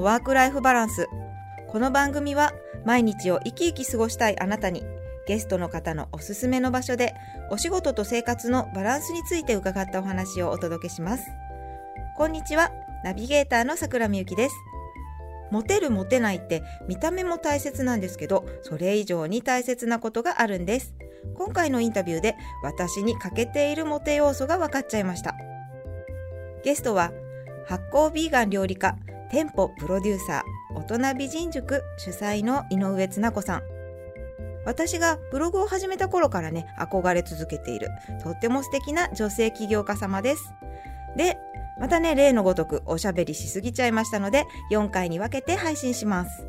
[0.00, 1.08] のワークライフバランス。
[1.68, 2.54] この番組は
[2.86, 4.82] 毎日を生き生き過ごしたいあなたに
[5.28, 7.14] ゲストの方のおすすめの場所で
[7.50, 11.24] お仕事と生活のバランスについて伺ったお話をお届けします。
[12.16, 12.72] こんにちは
[13.04, 14.54] ナビゲーターの桜みゆきです。
[15.50, 20.94] モテるモテないって見た目も大切なんですけどそれ以上に大切なことがあるんです。
[21.34, 25.34] 今回のインタビューで私に欠けているモテ要素が分かっちゃいました。
[26.64, 27.12] ゲストは
[27.66, 28.96] 発酵ビーガン料理家
[29.30, 33.62] 店舗プロデューサー大人美人塾主催の井上つな子さん。
[34.66, 37.88] 私がブログを始めた頃からね憧れ続けている
[38.22, 40.52] とっても素敵な女性起業家様です。
[41.16, 41.38] で
[41.80, 46.46] またね例のごとくおしゃべりしすぎちゃいましたので4回に分けて配信します。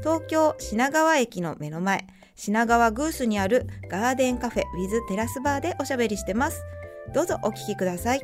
[0.00, 6.64] 東京品川駅の目の前品川グースにあるガーデンカフェウィズテラスバーでおしゃべりしてます。
[7.12, 8.20] どうぞお聞きください。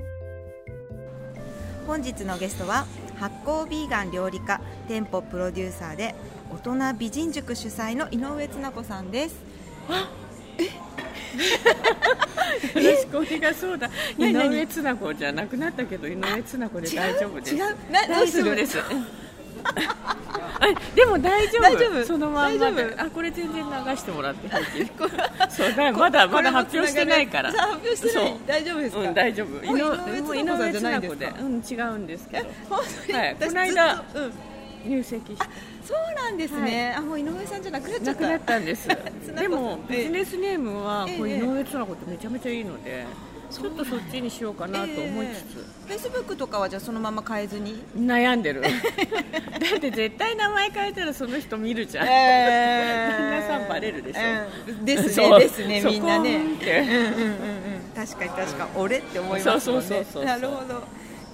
[1.87, 2.87] 本日のゲストは
[3.19, 6.15] 発酵ビーガン料理家店舗プロデューサーで
[6.51, 9.37] 大人美人塾主催の井上つな子さんです。
[12.75, 17.55] よろしくお願いそうだ井上つな子じゃなくなったけど井上つな子で大丈夫です。
[17.55, 17.77] 違う。
[17.91, 18.79] な大丈夫です。
[18.79, 20.16] あ
[20.95, 21.63] でも大丈夫。
[21.63, 22.05] 大丈夫。
[22.05, 22.83] そのまんまで。
[22.83, 23.03] 大丈夫。
[23.03, 24.49] あこれ全然流してもらって。
[25.51, 27.53] そうだまだまだ発表してないから。
[27.53, 28.37] 発表してない。
[28.47, 29.65] 大丈夫ですか、うん、大丈夫。
[29.65, 32.47] 井上つな子さんじゃないんでうん違うんですけど。
[32.75, 32.83] は
[33.25, 34.05] い私この間
[34.87, 35.45] 入籍して
[35.87, 38.21] そうなんですね、あもう井上さんじゃなくなっちゃった。
[38.23, 38.89] なくなったんです。
[39.39, 43.07] でもええビジネスネームはこうええ井上つな子ってめちゃめちゃいいので
[43.49, 45.55] ちょっとそっちにしようかなと思いつつ、
[45.87, 48.63] フェイスブックとかはじゃあそのまま変えずに悩んでる。
[48.67, 48.69] だ
[49.77, 54.21] って絶対名前変えたらその人見るじゃん、え旦那さんバレるでしょ。
[54.69, 56.37] うんですねですねそみんなね。
[56.37, 57.37] うんうんうんうん。
[57.95, 59.87] 確かに確か俺って思いますもんね。
[59.87, 60.25] そうそうそうそう。
[60.25, 60.83] なるほど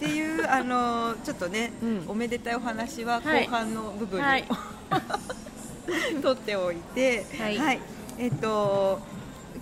[0.02, 2.04] っていうあのちょっとね、うん。
[2.08, 3.44] おめでたいお話ははい。
[3.44, 4.44] 後半の部分に、はい。
[6.20, 7.80] 取っておいて、はい。
[8.18, 9.00] えっと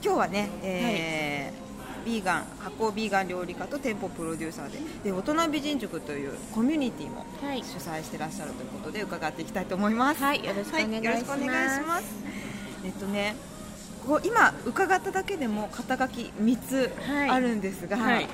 [0.03, 1.61] 今日はね、えー
[2.03, 7.63] ビーガン発酵ビーガン料理家と店舗プロデューサーでで大人美人塾というコミュニティもはい。
[7.63, 10.23] 主催してらっしゃるということで伺っていきたいと思います。
[10.23, 10.43] はい。
[10.43, 12.05] よろしくお願いします。
[12.87, 13.37] えっとね、
[14.07, 17.31] こう今伺っただけでも肩書き三つはい。
[17.31, 18.27] あるんですが、はい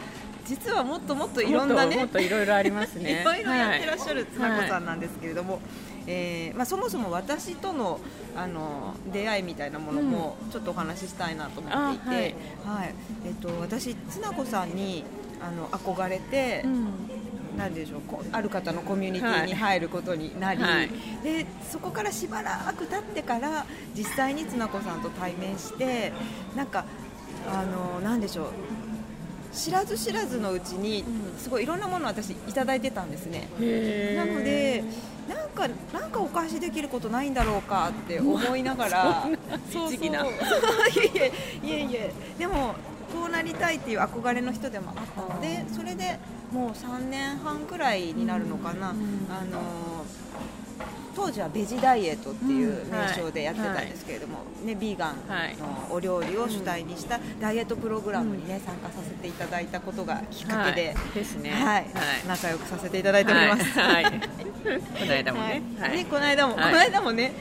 [0.45, 3.21] 実はもっともっといろんなねもっといろいろありますね。
[3.23, 5.61] いろいろやってらっしゃるはいつな子さんなんですけれども、
[6.07, 8.01] えーまあ、そもそも私との
[8.37, 12.37] あの出会いみたいなものもちょっとお話ししたいなと思っていて、
[12.67, 12.83] あはい。
[12.83, 12.95] はい。
[13.27, 15.05] えっと、私、つな子さんに
[15.41, 16.87] あの憧れて、うん。
[17.57, 20.91] なんでしょうこうある方のコミュニティに入ることになり、はい。
[21.25, 23.65] でそこからしばらく経ってから
[23.97, 26.13] 実際につな子さんと対面して
[26.55, 26.85] なんか
[27.49, 28.47] あのなんでしょう
[29.57, 31.39] 知らず知らずのうちにうん。
[31.39, 33.49] すごいいろんなものを私いただいてたんですね。
[34.15, 34.85] なので
[35.29, 39.27] なんかなんかお返しできることないんだろうかって思いながら。
[39.73, 40.25] そんな律儀な。
[40.27, 40.31] い
[41.15, 41.33] え
[41.65, 42.75] いえいえでも
[43.13, 46.19] こうなりたいっていう憧れの人でもあったのでそれで
[46.53, 49.27] もう3年半くらいになるのかな、うん。
[49.31, 49.96] あの
[51.17, 55.57] 当時はベジダイエットっていううん名称でやってたんですけれども、ね、ビーガンはい。
[55.57, 61.15] のお料理を主体にしたダイエットプログラムに、ね、参加させていただいたことがきっかけで、はい。
[61.15, 61.51] ですね。
[61.51, 61.87] はい。
[62.29, 63.65] 仲良くさせていただいております。
[63.81, 65.97] はい、はい、 この間もね、はい。
[65.97, 66.65] ねこの間も、はい。
[66.67, 67.33] この間もね、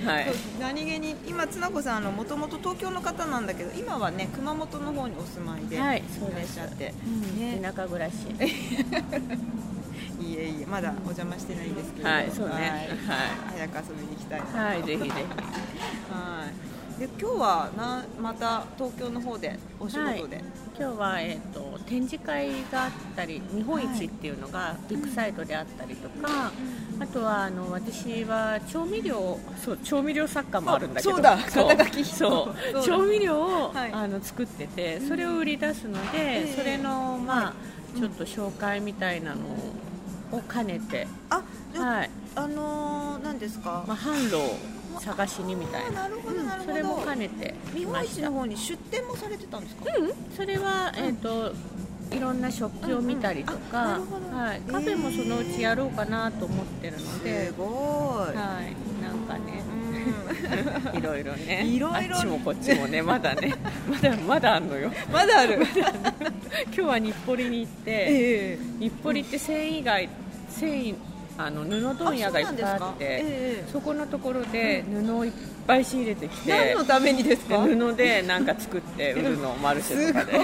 [0.59, 7.40] 何気に今つな子さんあのもともと東京の方なんだけど今はね熊本の方にお住まいでいらっしゃって、うん。
[7.40, 7.59] ね。
[7.62, 8.14] 田舎暮らし
[10.22, 12.31] いえいえまだお邪魔してないんですけれど、はい。
[12.31, 13.68] そうねはい。
[13.68, 15.12] 早く遊びに行きたいなはいぜひぜひ。
[15.12, 17.00] はい。
[17.00, 20.42] で今日はなまた東京の方でお仕事で、
[20.80, 26.53] 今日は、えー、と展示会があったり日本一っていうのがビッグサイトであったりとか、
[26.97, 31.12] あとはあの私は調味料そう調味料作家もあるんだけど。
[31.12, 31.38] あそうだ。
[31.76, 32.06] 肩書き。
[32.06, 32.82] そう。
[32.82, 33.91] 調味料を、はい。
[33.91, 37.53] あの作っててそれを売り出すので、ええそれのまあ、
[37.94, 38.00] い。
[38.00, 39.58] ちょっと紹介みたいなのを
[40.41, 41.41] 兼ねて、あ
[41.78, 42.09] はい。
[42.35, 46.05] あのー、何ですか、まあ、販路を探しにみたいな。
[46.05, 46.72] あなるほどなるほど。
[46.72, 48.05] それも兼ねて日来ました。
[48.05, 51.53] 本一の方に出店もされてたんですか、うん、それは、えー、と
[52.11, 54.37] いろんな食器を見たりとうんうん。
[54.37, 59.64] はい、カフェもそのうちやろうかなと思ってるので、すごい、はい、なんかね。
[59.72, 59.85] うん。
[60.97, 61.66] いろいろね。
[61.66, 63.02] いろいろあっちもこっちもね。
[63.03, 63.53] まだね。
[63.90, 64.91] まだまだあんのよ。
[65.11, 65.59] まだある。
[66.67, 68.05] 今日は日暮里に行って、え
[68.53, 68.59] え。
[68.79, 70.09] 日暮里って繊維街
[70.59, 70.96] 繊維
[71.37, 73.19] あの布問屋がいっぱいあってえ
[73.67, 75.31] えそこのところで布をいっ
[75.67, 77.67] ぱい仕入れてきて何のためにですか？
[77.67, 80.40] で布でなんか作って売るのマルシェとかで。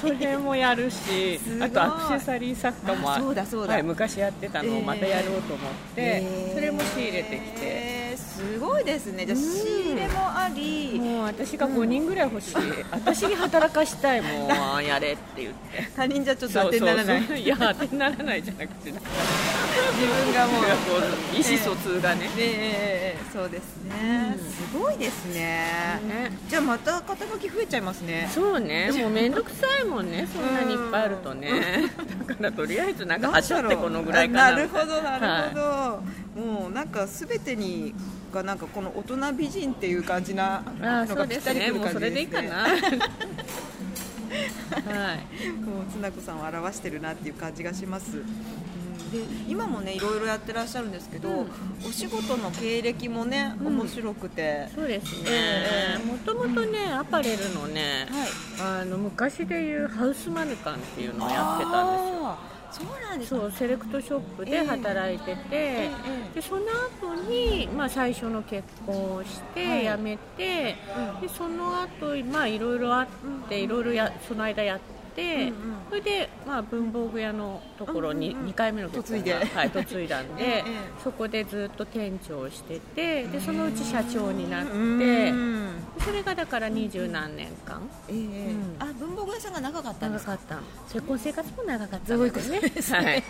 [0.00, 3.74] それもやるしあとアクセサリー作家もあそうだそうだ。
[3.74, 6.52] はい、昔やってたのをまたやろうと思って、ええ。
[6.54, 8.01] それも仕入れてきて。
[8.40, 9.26] えーすごいですね。
[9.26, 9.44] じゃあうん。
[9.44, 10.98] 仕入れもあり。
[11.00, 12.54] もう私が5人ぐらい欲しい、
[12.90, 15.88] 私に働かしたい もうやれって言って。
[15.96, 17.06] 他人じゃちょっと当てにならない。
[17.06, 18.92] そうそうそういや当てにならないじゃなくて
[19.94, 20.64] 自分がもう
[21.34, 24.44] 意思疎通がね、ええそうですね、うん。
[24.50, 26.00] すごいですね。
[26.06, 26.36] ね。
[26.48, 28.28] じゃあまた肩書き増えちゃいますね。
[28.32, 28.90] そうね。
[28.92, 30.28] もう面倒くさいもんね。
[30.32, 31.90] そんなにいっぱいあるとね。
[32.26, 35.56] だからとりあえずなんかはしょってこのぐらいかなあなるほどなるほ
[36.36, 37.94] ど、もうなんかすべてに
[38.32, 42.62] がなんかこの大人美人っていう感じなのがぴったりくる感じれでいいかな。
[42.62, 42.72] はい。
[45.50, 48.22] もうつなこさんを表してるなっていう感じがします。
[49.20, 51.46] うんで今もねいろいろやってらっしゃるんですけど、うん。
[51.86, 53.66] お仕事の経歴もね、うん。
[53.78, 55.28] 面白くて、そうですね。
[55.28, 58.06] ええもともとねアパレルのね
[58.58, 62.52] はい、あの昔でいうハウスマヌカンっていうのをやってたんですよ。
[62.72, 63.40] そうなんですか。
[63.40, 65.90] そうセレクトショップで働いてて、え
[66.34, 66.62] でその
[67.00, 69.98] 後にまあ最初の結婚をしてはい。
[69.98, 70.76] 辞めて、
[71.14, 71.20] うん。
[71.20, 73.06] でその後まあいろいろあっ
[73.48, 75.54] ていろいろやその間やって、うんうん。
[75.90, 78.50] それでまあ文房具屋のところにうんうんうん。
[78.50, 79.34] 2回目の嫁いで。
[79.34, 80.64] はい嫁いだんで、 ええ
[81.02, 84.74] そこでずっと店長をしててでそのうち社長になって、う
[85.34, 85.68] ん。
[86.00, 87.82] それがだから二十何年間。
[88.08, 88.76] ええうん。
[88.78, 90.32] あ文房具屋さんが長かったんですか？
[90.32, 90.92] 長かった。
[90.94, 92.98] 結婚生活も長かったそういうことねですね。
[92.98, 93.22] はい、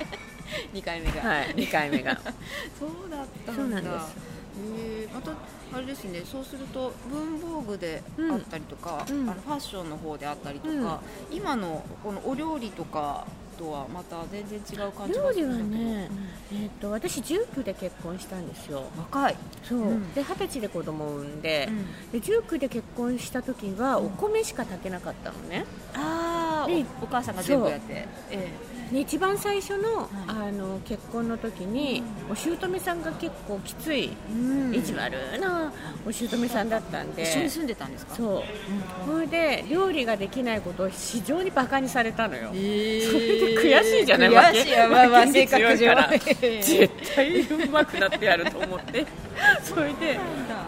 [0.78, 2.18] 2回目が、はい、2回目が。
[2.78, 3.62] そうだったんだ。
[3.62, 5.32] そうなんですえーまた
[5.74, 9.20] あれですねそうすると文房具であったりとか、うん。
[9.22, 9.30] うん。
[9.30, 11.00] あのファッションの方であったりとか、
[11.30, 13.26] 今のこのお料理とか
[13.58, 15.90] とはまた全然違う感じが料理はするんだけど。
[15.90, 16.10] ね、
[16.52, 18.84] えー、と私19で結婚したんですよ。
[18.98, 20.12] 若い、そう、うん。
[20.12, 22.20] で二十歳で子供を産んで,、うん。
[22.20, 25.64] で19で結婚した時はお米しか炊けなかったのね、
[25.94, 28.06] ああでお母さんが全部やって。
[28.30, 28.52] え
[28.92, 30.08] で一番最初の,、はい。
[30.28, 34.74] あの結婚の時に、お姑さんが結構きつい、えうん。
[34.74, 35.72] 意地悪な
[36.06, 37.22] お姑さんだったんで。
[37.22, 38.14] 一緒に住んでたんですか？
[38.14, 38.42] そう。
[39.10, 43.20] それで料理ができないことを非常にバカにされたのよ、えそれ
[43.54, 44.30] で悔しいじゃない？
[44.30, 44.76] 悔しい。
[44.76, 45.96] まあまあ負け性格上
[46.60, 49.06] 絶対うまくなってやると思って。
[49.64, 50.18] それで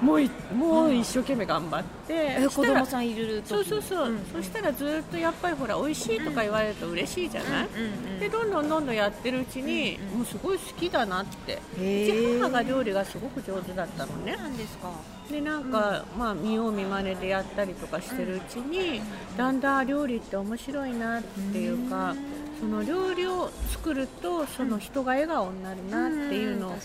[0.05, 4.19] もういもう一生懸命頑張ってえ子そしたら供さんいる時そうそうそう、ん。
[4.33, 11.59] そしたらずっとやっぱりほら美味しいとか言われると嬉しいじゃない、うんうんでどんどんどんどんやってるうちに、うんもうすごい好きだなって。
[11.81, 14.37] へうちー母が料理がすごく上手だったのね。
[14.37, 14.91] なんですか？
[15.31, 19.01] でなんか、まあ見よう見まねでやったりとかしてるうちに、
[19.37, 22.15] だんだん料理って面白いなっていうか、
[22.61, 26.77] その料理を作るとその人が笑顔になるなっていうの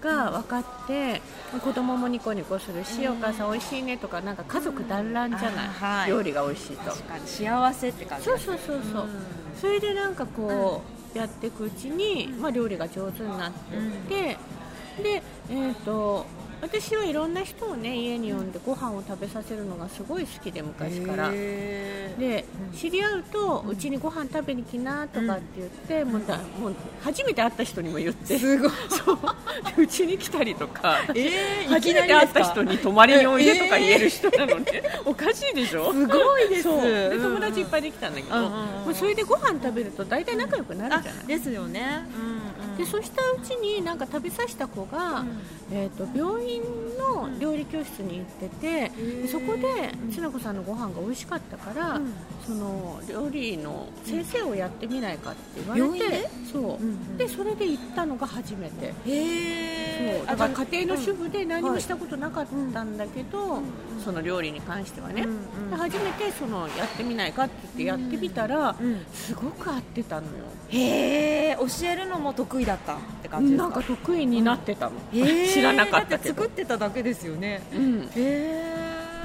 [0.00, 1.20] が分かって、
[1.62, 3.12] 子供もニコニコするし、うん。
[3.14, 6.92] お母さん美味しいねとかなんか家族団らんじゃない、料理が美味しいと。
[7.26, 8.24] 幸せって感じ。
[8.26, 9.10] そうそうそうそう、うん。
[9.60, 10.82] それでなんかこ
[11.14, 14.36] う、やっていくうちに、まあ、料理が上手になってって、
[15.02, 16.26] でえー、と
[16.60, 21.30] 私はいろんな人をね家に呼んでご飯を食べさせるのがすごい好きで昔から。
[21.30, 22.44] で
[22.76, 28.38] 知り合うとうちにご飯食べに来なとかって言って、もうだもう初めて会った人にも言って。
[28.38, 28.70] すごい。
[28.90, 29.18] そう。
[29.76, 35.92] でうちに来たりとか、えー初めて会った人に泊まりにおいでとか言える人なので、 おかしいでしょ？
[35.92, 36.62] すごいです。
[36.64, 36.82] そう。
[36.82, 37.22] でうん。
[37.22, 41.26] 友達いっぱいできたんだけど、もうそれでご飯食べると大体仲良くなるあじゃない？
[41.26, 42.04] ですよね。
[42.16, 42.27] うんうん
[42.78, 45.28] でそしたうちになんか食べさせた子が、うん。
[45.70, 46.62] えー、と病院
[46.96, 49.22] の料理教室に行ってて、ー。
[49.22, 52.12] でそこでつな子さんのご飯が美味しかったから、うん。
[52.46, 57.16] その料理の先生をやってみないかって言われて、そう、んうん。
[57.18, 58.94] でそれで行ったのが初めて。
[59.06, 60.26] へそう。
[60.26, 63.60] だから家庭の主婦婦で何もしたことなかったんだけど、
[64.02, 65.26] その料理に関してはね、
[65.72, 70.44] 初めてそのやってみないかって言ってやってみたら、うんすごく合ってたのよ。
[70.70, 73.68] へえ教えるのも得意だったって感じですか？
[73.68, 74.92] なんか得意になってたの、
[75.52, 76.34] 知らなかったけど。
[76.36, 77.62] 作ってただけですよね。
[77.72, 78.64] うん、へえ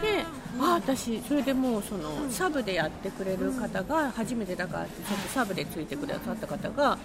[0.01, 0.25] で、
[0.59, 6.97] あ私それでもうその、サブでやってくれる方が初めてだからちょっとサブでついてくださった方があ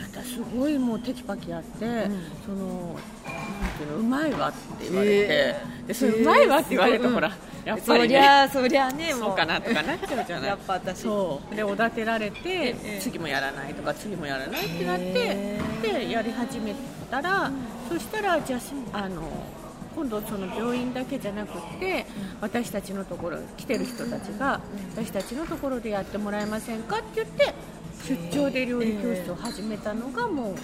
[0.00, 1.78] なたすごいもうテキパキやって、
[2.44, 5.86] そのなんていうのうまいわって言われて、へー。
[5.88, 7.32] でそれうまいわって言われると、うんほら
[7.66, 8.08] やっぱそりね。
[8.08, 10.48] りゃそりゃねもそうかなとかなっちゃうじゃない。
[10.48, 11.00] やっぱ私。
[11.00, 11.54] そう。
[11.54, 13.00] でおだてられて、ええ。
[13.02, 16.74] 次もやらないとか次もやらないってなってへでやり始め
[17.10, 17.50] たら、
[17.88, 18.58] そしたらじゃ
[18.92, 19.22] ああの
[19.96, 22.04] 今度その病院だけじゃなくって、
[22.42, 24.60] 私たちのところ来てる人たちが、
[24.94, 27.54] 私たちのところでやってもらえませんかって言って
[28.06, 30.54] 出張で料理教室を始めたのがもう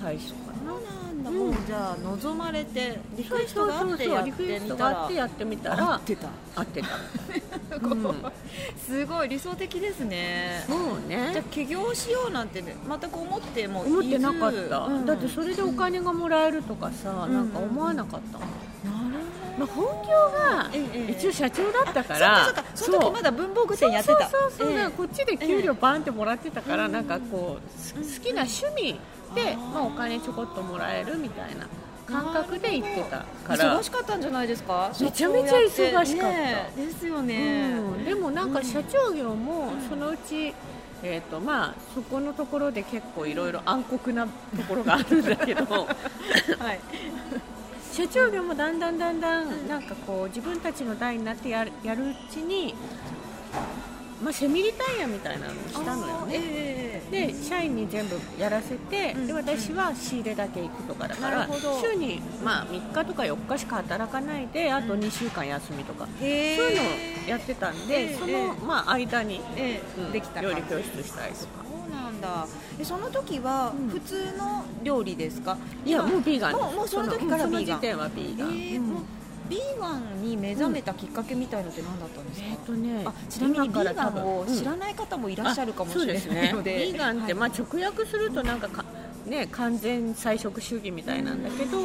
[0.00, 0.72] 最初かな。
[0.72, 1.36] そうなんだ、うん。
[1.36, 4.76] もうじゃあ望まれてリクエストがあってやってみたら。
[4.76, 6.28] があってやってみた合らってた。
[6.56, 6.88] 合ってた、
[7.86, 8.14] うん。
[8.78, 10.64] すごい理想的ですね。
[10.66, 10.78] そう
[11.08, 15.06] じゃあね起業しようなんて、ね、全く思っても思ってなかった、うん。
[15.06, 17.34] だってそれでお金がもらえるとかさ、うん。
[17.34, 18.48] なんか思わなかったもん、
[19.58, 24.28] まあ、本業がええ一応社長だったからそっかその時まだ文房具店やってた。
[24.28, 26.92] そうそうそう、えこっちで給料バンってもらってたから、うん。
[26.92, 29.00] なんかこうす好きな趣味
[29.34, 31.66] で、まあ、お金ちょこっともらえるみたいな
[32.06, 33.78] 感覚で行ってたから。
[33.78, 34.90] 忙しかったんじゃないですか？
[35.00, 36.36] めちゃめちゃ忙しかった。
[36.36, 40.54] ねですよね、うん、でもなんか社長業もそのうち、
[41.02, 44.30] えーとまあ、そこのところで結構いろいろ暗黒なと
[44.68, 45.64] ころがあるんだけど。
[45.66, 45.86] は
[46.72, 46.80] い
[47.98, 52.72] 社長業もだんだんだんだんなんかこう自分たちの代になってやるやるうちに、
[54.22, 56.34] まあ、セミリタイヤみたいなのをしたのよね。
[56.36, 61.48] えで社員に全部やらせて、うんで私は仕入れだけ行くとかだから
[61.82, 66.82] 週に、まあ、3日とか4日しか働かないであと2週間休みとか、えそういうの
[67.26, 71.67] をやってたんで、ええその、まあ、間に、えうんできた料理教室したりとか
[72.18, 72.46] んだ。
[72.78, 73.88] えその時はうん。
[73.88, 77.78] 普通の料理ですか、いやもうビーガンもうもうその時からビーガン。
[77.78, 79.02] 時点はビーガン、えーもう
[79.48, 86.78] ビーガンに目覚めたきっかけみたいのって何だったんですか、えっとねあちなみにビーガンを知らない方もいらっしゃるかもしれないので,、ね。
[86.84, 87.34] ビーガンって、はい。
[87.34, 88.84] まあ、直訳するとなんかか、
[89.26, 91.80] ね、完全菜食主義みたいなんだけど、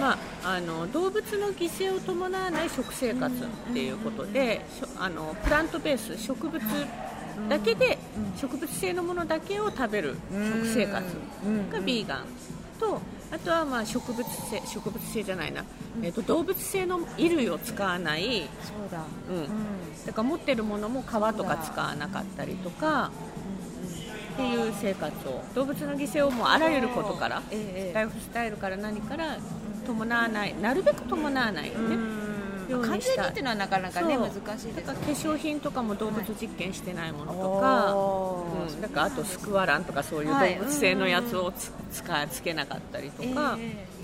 [0.00, 4.64] まあ、あの動物の犠牲を伴わない食生活っていうことで、
[4.96, 6.62] あのプラントベース植物
[7.48, 7.98] だけで、
[8.40, 11.04] 植物性のものだけを食べる食生活
[11.72, 12.24] がビーガン
[12.78, 13.00] と
[13.32, 15.64] あとはまあ植物性植物性じゃないな、
[16.02, 23.10] えっと動物性の衣類を使わない、そうだ、うん、だから持ってるものも皮とか使わなかったりとか
[24.34, 25.42] っていう生活を。
[25.54, 29.38] 動物の犠牲をもうあらゆることからええライフスタイルから何から
[29.86, 30.54] 伴わない。
[30.60, 31.96] なるべく伴わないよね、
[32.72, 44.02] よう完にした全にっていうのはなかなかね難しいですだから化粧品とかも動物実験してないものとか、かうん、だからあとスクワランとかそういう動はい物性のやつをつ使つけなかったりとか、ええ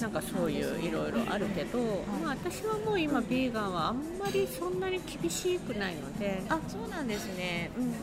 [0.00, 1.78] なんかそういういろいろあるけど、
[2.22, 6.42] まあ、私はもう今ビーガンはあんまりそんなに厳しくないので。
[6.50, 7.94] あそうなんですね、うん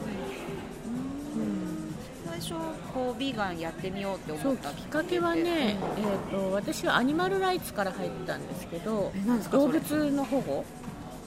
[2.33, 2.53] 最初
[2.91, 9.11] こうビーガンやってみようって思ったきっかけはね、えー、と私はアニマルライツから入ったんですけど
[9.51, 10.65] 動物の保護？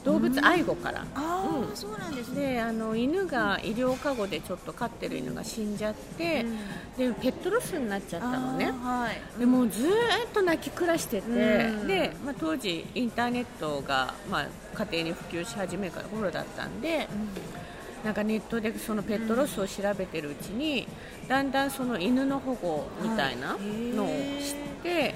[0.03, 1.01] 動物愛護から。
[1.01, 2.53] ああ、うんそうなんですね。
[2.53, 6.45] であの犬が医療過護でちょっと飼ってる犬が死んじゃって、
[6.97, 8.71] でペットロスになっちゃったのね。
[8.71, 9.39] はい。
[9.39, 9.93] でもうずーっ
[10.33, 11.87] と泣き暮らしてて、うん。
[11.87, 14.47] でまあ、当時インターネットが、まあ、
[14.85, 17.09] 家庭に普及し始めた頃だったんで、
[18.07, 20.87] なんかネットでそのペットロスを調べてるうちに、
[21.27, 25.13] だんだんその犬の保護みたいなのを知って、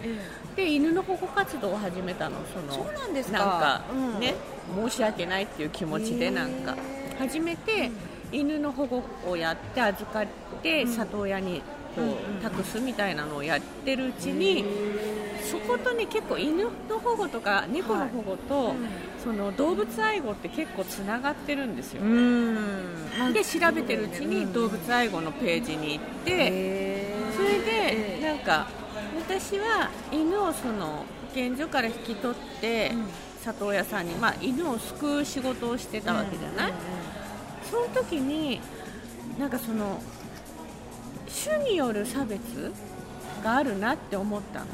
[0.58, 3.38] で犬の保護活動を始めたのそのそうなんですか。
[3.38, 4.20] なんかうん。
[4.20, 4.34] ね、
[4.76, 6.76] 申し訳ないっていう気持ちでなんか。
[7.18, 7.90] 始めて、
[8.30, 10.26] 犬の保護をやって預かっ
[10.62, 11.62] て、里親に
[11.96, 14.66] こう託すみたいなのをやってるうちに、
[15.50, 16.70] そことね結構犬の
[17.00, 18.74] 保護とか猫の保護と、
[19.24, 23.34] その動物愛護って結構つながってるんですよ、うん。
[23.34, 28.68] で調べてるうちに動物愛護のページに行って、それでなんか
[29.20, 31.06] 私は犬をその保
[31.36, 32.92] 健所から引き取って、
[33.44, 36.74] 里親さんに、まあ、犬を救う仕事をしてたわけじゃない、
[37.70, 38.62] その時に
[39.40, 40.02] なんかその
[41.46, 42.40] 種による差別
[43.44, 44.66] があるなって思ったの。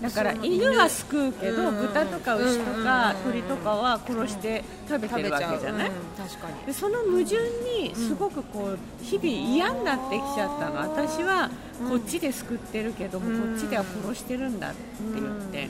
[0.00, 1.76] だから犬は救うけど、うん。
[1.76, 6.66] 豚とか牛とかうん鳥とかは殺して食べてるわけじゃない、うん確かに。
[6.66, 7.36] でその矛盾
[7.82, 11.50] にすごくこう日々嫌になってきちゃったの、私は
[11.86, 13.40] こっちで救ってるけども、うん。
[13.52, 14.76] こっちでは殺してるんだって
[15.14, 15.68] 言って、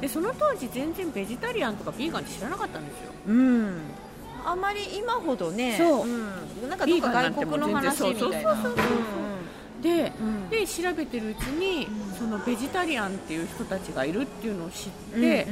[0.00, 3.12] でその当時全然ベジタリアンとかビーガンって知らなかったんですよ。
[3.28, 3.74] うん。
[4.44, 6.04] あまり今ほどねそう。
[6.04, 6.68] ん。
[6.68, 7.92] なんかどっか外国の話みたいな。
[7.92, 9.27] そうそうそうそう
[9.82, 10.48] で,、うん。
[10.48, 15.44] で調べてるうちに、そのベジタリアンっていう人たちがいるっていうのを知って、うんうんうんうん。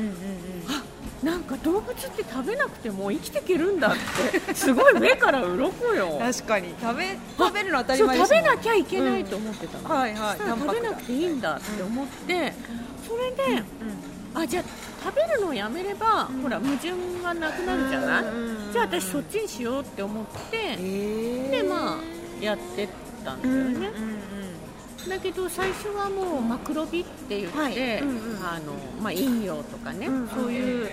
[0.69, 0.83] あ
[1.23, 3.93] なんか動物って食べなくても生きていけるんだっ
[4.31, 6.19] て すごい目から鱗よ。
[6.21, 6.75] 確かに。
[6.81, 10.39] 食べ食べるの当たり前食べなきゃいけないと思ってたの、はいはい。
[10.39, 12.53] そしたら食べなくていいんだって思って、
[13.07, 13.63] それで、
[14.35, 14.65] あじゃあ
[15.05, 16.93] 食べるのをやめれば、ほら矛盾
[17.23, 22.89] がなくなるじゃない、うんじゃあ私そっちにしようって思って、へでまあやってっ
[23.27, 23.43] たん。
[23.43, 23.91] だよね、
[25.09, 28.03] だけど最初はもうマクロビって言って、はい。
[28.03, 28.47] うんうん。
[28.47, 30.29] あのまあ、飲料とかね、うんうん。
[30.29, 30.89] そういう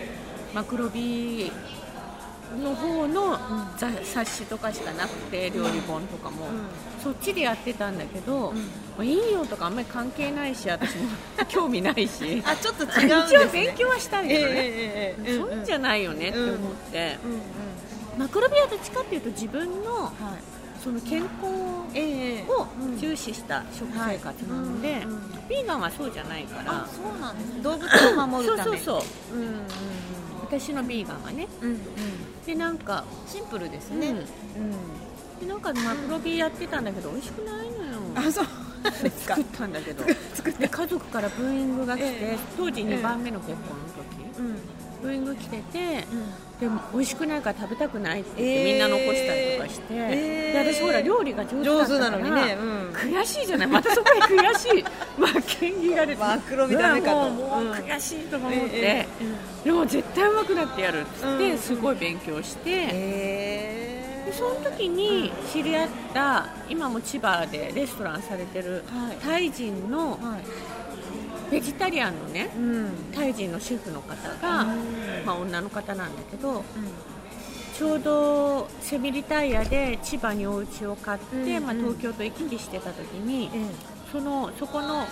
[0.53, 1.51] マクロビ
[2.61, 3.37] の方の
[3.77, 6.47] 雑冊子とかしかなくて料理本とかも、
[7.03, 8.51] そっちでやってたんだけど、
[8.97, 11.09] まあ、いいよとかあんまり関係ないし私も
[11.49, 12.41] 興味ないし。
[12.45, 15.65] あちょっと違うんです、一ね、応勉強はしたんだけどね、ええええそういうん。
[15.65, 16.57] じゃないよねって思っ
[16.91, 17.39] て、うんうん。
[18.19, 20.13] マクロビはどっちかっていうと自分のはい
[20.83, 21.29] その健康
[21.93, 22.67] ええを
[22.99, 25.03] 重視した食生活なので、はい。
[25.03, 27.61] うんうんビーガンはそうじゃないからあそうなんですね。
[27.61, 28.77] 動物を守そうるため。
[28.77, 29.39] そうそうう。
[29.41, 29.61] んうん
[30.41, 31.47] 私のビーガンはね。
[31.61, 31.79] うんうん
[32.45, 33.99] でなんかシンプルですうん。
[33.99, 34.15] ね、
[35.41, 37.99] でなんかマクロビやってたんだけど美味しくないのよ。
[38.15, 38.45] あそう。
[39.19, 40.03] 作ったんだけど。
[40.33, 42.39] 作っで家族からブーイングが来て、ええ。
[42.57, 43.83] 当時2番目の結婚の
[44.33, 44.59] 時、うん。
[45.01, 46.33] ブーイング来ててうん
[46.63, 48.65] でも美味しくないから食べたくないって言って、えー。
[48.65, 50.65] みんな残したりとかして、えー。
[50.65, 53.67] で私ほら料理が上手なのにね、うん、悔しいじゃない。
[53.67, 54.83] またそこで悔しい。
[55.17, 56.21] 負けん気が出て。
[56.21, 57.17] マクロビダメかと。
[57.17, 59.07] うわもう悔しいとか思って、え
[59.65, 61.57] でも絶対うまくなってやるっつって、うん。
[61.57, 69.17] すごい勉強して、えでその時に知り合った今も千葉でレストランされてるはい。
[69.17, 70.73] タイ人のはい
[71.53, 72.91] ベジタリアンのねうん。
[73.13, 75.25] タイ人のシェフの方が、うん。
[75.25, 76.63] まあ、女の方なんだけど
[77.77, 83.65] ちょうどセミリタイヤで千葉にお家を買って、うんまあ、東京と行き来してた時に、え
[84.11, 85.05] そのそこの、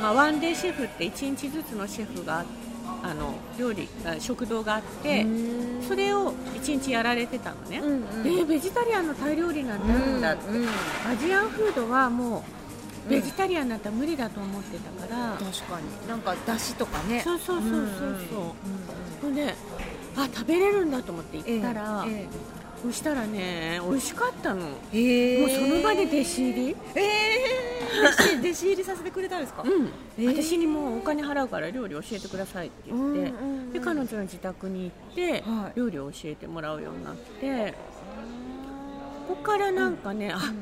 [0.00, 2.44] まあ、ワンデーシェフって1日ずつのシェフが
[3.02, 5.26] あの料理あ食堂があって、
[5.88, 8.22] それを1日やられてたのね、うんうん。
[8.22, 10.68] でベジタリアンのタイ料理なんてあるんだって、うんうん。
[11.10, 12.63] アジアンフードはもう
[13.08, 16.08] ベジタリアンだったら無理だと思ってたから、確かに。
[16.08, 17.20] なんかだしとかね。
[17.22, 17.88] そうそうそうそう
[18.30, 18.52] そう、
[19.22, 19.54] ほんで
[20.16, 22.26] あ食べれるんだと思って行ったら、え
[22.82, 25.38] そしたらね美味しかったの、え。
[25.38, 27.64] もうその場で弟子入り、ええ。
[28.02, 29.88] 弟子弟子入りさせてくれたんですか、うん。
[30.18, 35.78] えー私にもうお金払うから料理教えてくださいって言って、うんうんうんで彼女の自宅に行って、はい。
[35.78, 37.74] 料理を教えてもらうようになって
[39.26, 40.52] ここからなんかね、あ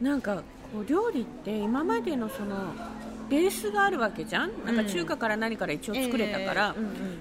[0.00, 2.72] なんかこう料理って今までのその
[3.28, 4.50] ベースがあるわけじゃん？
[4.64, 6.74] なんか中華から何から一応作れたから、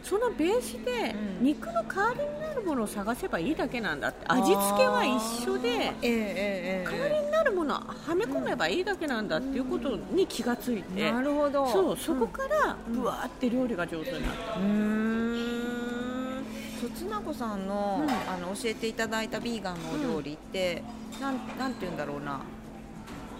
[0.04, 4.26] そのベースでうん肉の代わりになるものを探せばいいだけなんだって。
[4.28, 11.68] 味付けは一緒で代わりになるものをはめ込めばいいだけなんだっていうことに気がついて、なるほど。
[11.68, 16.44] そうそこからぶわーって料理が上手になった、うーん。
[16.80, 18.10] そうつなこさんの,、うん。
[18.10, 20.84] あの教えていただいたビーガンのお料理って、
[21.20, 22.40] なんなんて言うんだろうな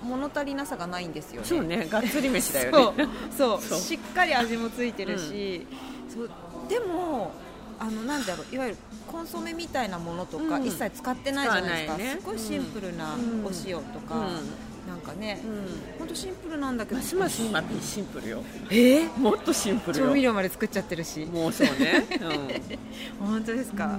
[0.04, 1.48] 物足りなさがないんですよね。
[1.48, 1.88] そうね。
[1.90, 3.08] がっつり飯だよね。
[3.36, 3.62] そう。
[3.76, 5.66] しっかり味もついてるし、
[6.14, 6.30] そう。
[6.70, 7.32] でも
[7.80, 8.56] あのなんだろう。
[8.56, 8.78] いわゆる
[9.12, 10.66] コンソメみたいなものとかうん。
[10.66, 12.18] 一切使ってないじゃないですか、使わないね。
[12.20, 13.46] すごいシンプルなうん。
[13.46, 14.16] お塩とか、
[14.88, 16.00] なんかね、うん。
[16.00, 16.98] 本当シンプルなんだけど。
[16.98, 18.44] ますます今シンプルよ。
[18.70, 19.02] え？
[19.02, 21.26] ーもっとシンプル調味よ料まで作っちゃってるし。
[21.26, 22.06] もうそうね、
[23.20, 23.92] 本当ですか、うん。
[23.92, 23.98] あ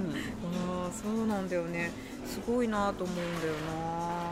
[0.87, 1.91] あそうなんだよね。
[2.25, 4.31] すごいなと思うんだよな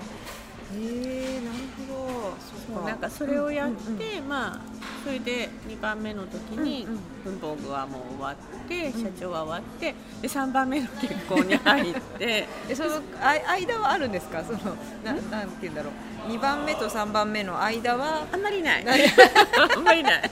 [0.75, 2.37] へえなるほど。
[2.73, 2.89] そっか。
[2.89, 4.27] なんかそれをやって、うんうん。
[4.27, 4.59] まあ
[5.03, 6.85] それで2番目の時に
[7.23, 8.35] 文房具はもう終わっ
[8.67, 11.99] て、社長は終わってで3番目の結婚に入って
[12.69, 14.43] えそのあ間はあるんですか？
[14.43, 14.59] その
[15.05, 15.91] ななんて言うんだろ
[16.27, 16.31] う。
[16.31, 18.83] 2番目と3番目の間はあんまりない。
[19.73, 20.31] あんまりない。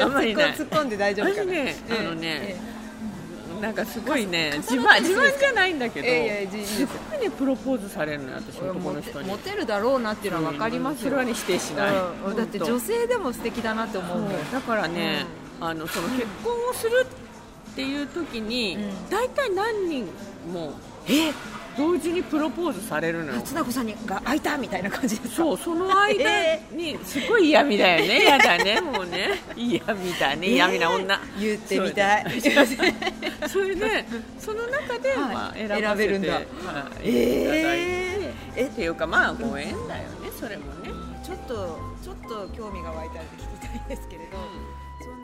[0.00, 0.54] あんまりない。
[0.54, 1.42] 突っ込んで大丈夫かな。
[1.42, 1.98] 私ねええ。
[1.98, 2.20] あのね
[2.56, 2.56] え
[3.60, 9.28] なんかすごいね重自慢自慢じゃないんだけど、えいやいやいいですすごいねプロポーズされるのよ私え男の人に。
[9.28, 11.04] モテるだろうなっていうのは分かりますよ。
[11.04, 11.94] それはね否定しない、
[12.26, 12.36] うん。
[12.36, 14.28] だって女性でも素敵だなって思うう。
[14.52, 15.26] だからね、
[15.60, 17.06] あのその結婚をする
[17.72, 19.10] っていう時に、うん。
[19.10, 20.06] 大体何人
[20.52, 20.72] も
[21.08, 21.32] え？
[21.80, 23.40] 同時にプロポーズされるのよ。
[23.40, 28.20] つなこさんにが開いたみたいな感じでそうその間にすごい嫌味だよね。
[28.22, 29.30] 嫌だねもうね。
[29.56, 30.48] 嫌味だね。
[30.48, 32.40] 嫌味な女、言ってみたい。
[33.48, 34.04] それで
[34.38, 35.18] その中で、はい。
[35.18, 36.34] まあ、選べるんだ。
[36.34, 36.44] はい。
[37.04, 40.90] えええっていうかまあご縁だよねそれもね、
[41.24, 44.36] ちょっとちょっと興味が湧いたので聞きたいんですけれど、
[45.02, 45.16] その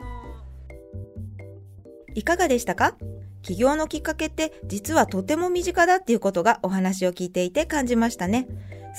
[2.15, 2.95] いかがでしたか？
[3.41, 8.47] 起業のきっかけって実はとても身近だっていうことがお話を聞いていて感じましたね。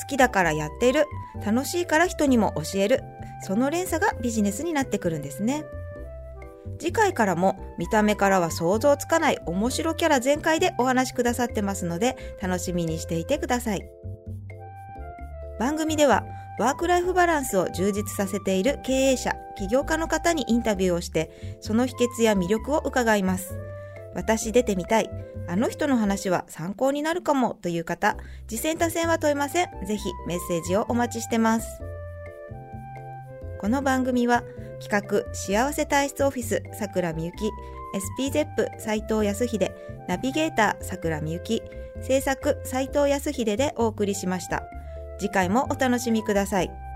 [0.01, 1.07] 好きだからやってる、
[1.45, 3.03] 楽しいから人にも教える、
[3.43, 5.65] その連鎖がビジネスになってくるんですね。
[6.79, 13.89] 次回からも見た目からは想像つかない面白キャラ全開でお話しくださってますので楽しみにしていてください。
[15.59, 16.25] 番組では
[16.61, 23.59] ワークライフバランスを充実させている経営者、起業家の方にインタビューをしてその秘訣や魅力を伺います。
[24.19, 25.11] 私出てみたい。
[25.47, 28.17] あの人の話は参考になるかもという方、
[28.49, 29.87] 実践多戦は問いません。
[29.87, 31.81] ぜひメッセージをお待ちしてます。
[33.61, 34.43] この番組は
[34.81, 37.51] 企画幸せ体質オフィスさくらみゆき、
[38.19, 39.73] SPZEP 斉藤康秀
[40.09, 41.63] ナビゲーター桜みゆき
[42.03, 44.63] 制作斉藤康秀でお送りしました
[45.19, 46.88] 次回もお楽しみください